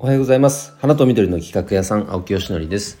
[0.00, 0.76] おはようございます。
[0.78, 2.98] 花と緑の企画屋さん青木よしのりです、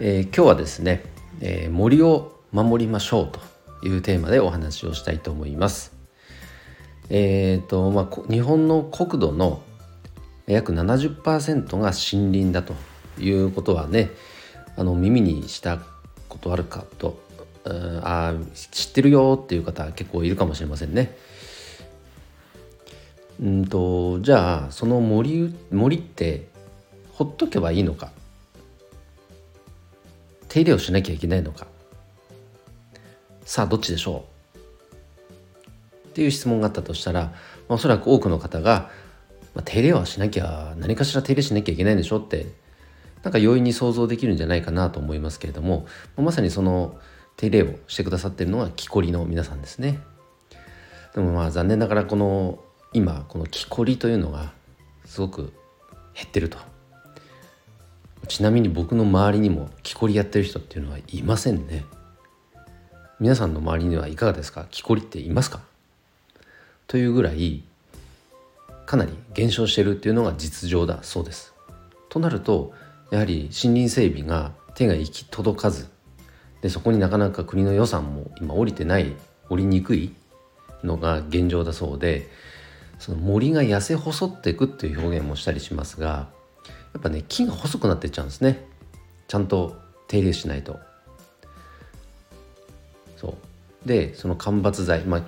[0.00, 1.02] えー、今日はですね、
[1.42, 5.92] えー、森を守りましょうというテーマでお話をしたいと思います。
[7.10, 9.60] えっ、ー、とまあ日本の国土の
[10.46, 12.72] 約70%が森林だと
[13.20, 14.08] いうことはね
[14.78, 15.82] あの耳にした
[16.30, 17.20] ことあるかと
[17.66, 21.14] あ知ってるよっていう方結構いるかもしれませんね。
[23.40, 26.48] うんとじゃあその森森って
[27.12, 28.10] ほっとけばいいのか？
[30.48, 31.66] 手入れをしなきゃいけないのか？
[33.44, 34.24] さあどっちでしょ
[36.04, 36.08] う？
[36.08, 37.30] っていう質問があったとしたら、ま
[37.70, 38.90] あ、おそらく多くの方が、
[39.54, 42.18] まあ、手入れはしなきゃ何かしら手入れしなきゃいけないんでしょ？
[42.18, 42.46] って
[43.22, 45.86] なんか容易に想像できるんじゃないかなと思いますけれども
[46.16, 46.98] まさにその
[47.36, 50.00] 手入れをしてくださっているのは木こりの皆さんですね。
[51.14, 52.58] でもまあ残念ながらこの
[52.92, 54.52] 今この木こりというのが
[55.04, 55.52] すごく
[56.14, 56.58] 減ってると。
[58.26, 61.84] ちなみに僕の周りにも木こりやってる人っていうのはいませんね。
[63.20, 64.66] 皆さんの周りにはいかがですか？
[64.70, 65.60] 木こりっていますか？
[66.86, 67.62] というぐらい
[68.86, 71.54] かなり減少してるっていうのが実情だそうです。
[72.08, 72.72] となると
[73.10, 75.88] やはり森林整備が手が行き届かず
[76.62, 79.14] でそこになかなか国の予算も今降りてない
[79.48, 80.14] 降りにくい
[80.84, 82.28] のが現状だそうで
[82.98, 86.28] その森が痩せ細っていくっていう表現もしたりしますが
[86.94, 88.66] やっぱね木が細くなっていっちゃうんですね。
[89.28, 89.76] ちゃんと
[90.08, 90.78] 手入れしないと。
[93.16, 93.36] そ
[93.84, 93.88] う。
[93.88, 95.22] でその間伐材、まあ、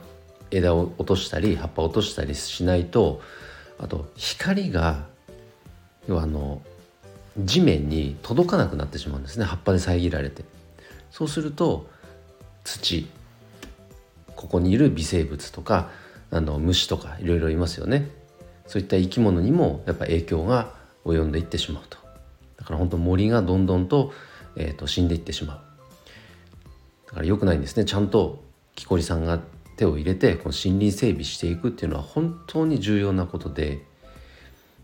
[0.50, 3.20] 枝を落としたり葉っぱ落としたりしないと
[3.78, 5.06] あと光が
[6.08, 6.62] 要はあの
[7.38, 9.44] 地面に届かなくなってしまうんですね。
[9.44, 10.44] 葉っぱで遮られて。
[11.10, 11.88] そうすると
[12.64, 13.08] 土。
[14.34, 15.90] ここにいる微生物とか
[16.31, 18.11] あの虫とかいろいろいますよね。
[18.67, 21.98] そういった生き物にもやっぱ影響が及んでいってしまうと。
[22.56, 24.13] だから本当森がどんどんと,、
[24.57, 25.61] えー、と死んでいってしまう。
[27.08, 27.85] だから良くないんですね。
[27.85, 28.45] ちゃんと
[28.77, 29.40] 木こりさんが
[29.77, 33.85] 手を入れてこの森林整備していくっていうのは本当に重要なことで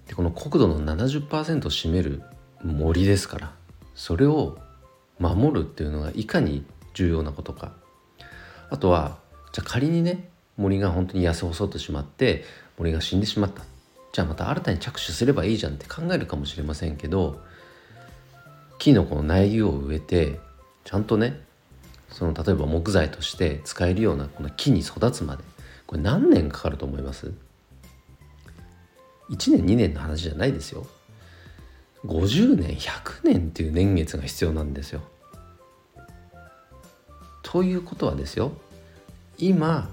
[0.08, 2.22] でこの国土の70%を占める
[2.64, 3.52] 森ですから
[3.94, 4.58] それを
[5.18, 6.64] 守るっていうのがいかに
[6.94, 7.72] 重要なことか。
[8.70, 9.18] あとは
[9.52, 12.44] じゃあ仮にね森が本当に痩せ細ってしまって
[12.78, 13.62] 森が死んでしまった。
[14.12, 17.38] じゃあまた新たに着手すればいいじゃんって考えるかもしれませんけど
[18.78, 20.40] 木のこの苗木を植えて
[20.84, 21.40] ちゃんとね
[22.08, 25.44] その例えば木材として使えるようなこの木に育つまで
[25.86, 27.34] これ何年かかると思います
[29.28, 30.86] ？1年2年の話じゃないですよ。
[32.06, 35.02] 50年100年っていう年月が必要なんですよ。
[37.42, 38.52] ということはですよ
[39.36, 39.90] 今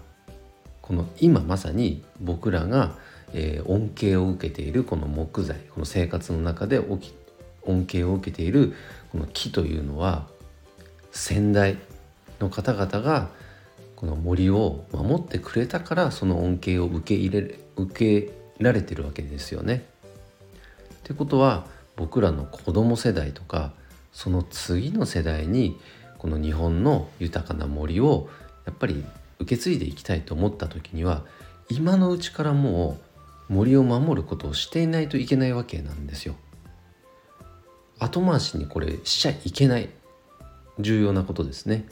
[0.83, 2.97] この今まさに僕らが、
[3.33, 8.73] えー、恩恵を受けているこの木材この生活の中で恩恵を受けている
[9.11, 10.27] この木というのは
[11.13, 11.77] 先代
[12.41, 13.29] の方々が
[13.95, 19.85] この森を守ってくれたからその恩恵を受け入れ受けられてるわけですよね。
[20.95, 21.65] ってことは
[21.95, 23.71] 僕らの子供世代とか
[24.11, 25.79] その次の世代に
[26.17, 28.27] この日本の豊かな森を
[28.65, 29.05] やっぱり
[29.39, 31.23] 受け継いでいきたいと思った時には
[31.69, 32.97] 今のうちからも
[33.49, 36.35] う森を守ることをしていないといけないわけなんですよ。
[37.99, 39.89] 後回しにこれしちゃいけない
[40.79, 41.85] 重要なことですね。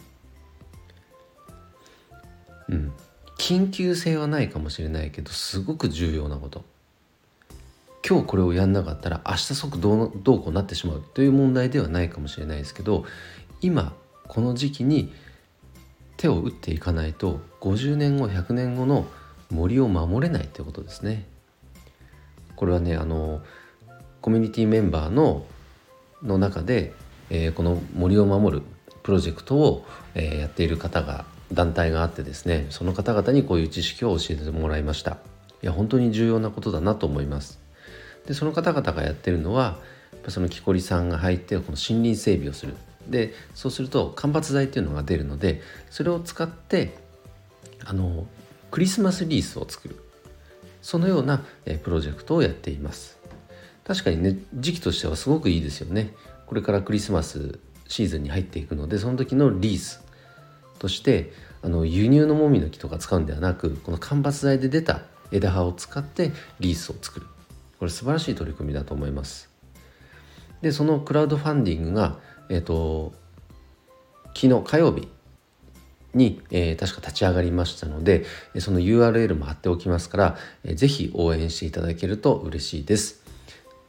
[2.70, 2.94] うん、
[3.38, 6.64] 緊急性はないかもしれないけどすごく重要なこと
[8.08, 13.06] 今日これをやんなかったら明日即どうどうこうなってしまうという問題ではないかもしれないですけど
[13.62, 13.94] 今
[14.28, 15.14] この時期に
[16.22, 19.08] 手を打っていかないと50年後100年後の
[19.50, 21.26] 森を守れないってことですね。
[22.56, 23.42] これはねあの
[24.22, 25.46] コミュニティメンバーの
[26.22, 26.94] の中で、
[27.32, 28.64] えー、この森を守る
[29.02, 35.18] プロジェクトを、えー、やっている方が団体があってですねその方々にこういう知識を教えてもらいました。
[35.64, 37.60] いや本当に重要なことだなと思います。
[38.28, 39.80] でその方々がやってるのは
[40.28, 42.76] その木こりさんが入ってこの森林整備をする。
[43.12, 46.98] でそうすると間伐材っていうのが出るのでそれを使って
[47.86, 48.26] あの
[48.72, 49.98] クリスマスリースを作る。
[50.82, 53.20] そのような、えプロジェクトをやっています。
[53.86, 56.14] 確かにね時期としてはすごくいいですよね。
[56.48, 60.04] これからクリスマスシーズンに入っていくのでその時のリース
[60.80, 67.28] としてあの輸入のもみの木とか使うんではなくこの間伐材で出た枝葉を使ってリースを作る。
[67.80, 69.50] これ素晴らしい取り組みだと思います。
[70.62, 72.20] でそのクラウドファンディングが
[72.52, 73.14] えっ、と
[74.36, 75.08] 昨日火曜日
[76.14, 78.26] に、えー、確か立ち上がりましたので
[78.60, 83.22] その URL も貼っておきますから、えー、ぜひ応援していただけると嬉しいです。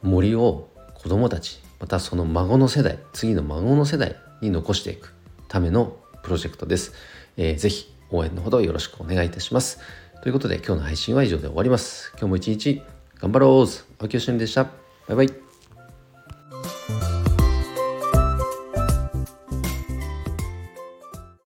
[0.01, 5.13] 森を子供たちまたその孫の世代次の孫の世代に残していく
[5.47, 6.93] ためのプロジェクトです、
[7.37, 9.79] えー、ぜひ応援のほどよろしくお願いいたします。
[10.21, 12.11] ということで今日の配信は以上で終わります。
[12.13, 12.81] 今日も一日
[13.19, 13.49] 頑張ろう。
[13.99, 14.65] 青木よしでした。
[15.07, 15.42] バイバイ。